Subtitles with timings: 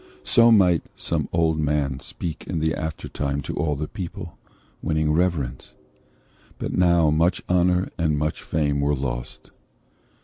[0.23, 4.35] So might some old man speak in the aftertime To all the people,
[4.81, 5.75] winning reverence.
[6.57, 9.51] But now much honour and much fame were lost."